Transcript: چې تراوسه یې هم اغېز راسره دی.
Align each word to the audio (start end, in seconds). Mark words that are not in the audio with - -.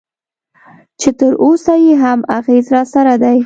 چې 0.99 1.09
تراوسه 1.19 1.73
یې 1.85 1.93
هم 2.03 2.19
اغېز 2.37 2.65
راسره 2.75 3.13
دی. 3.23 3.37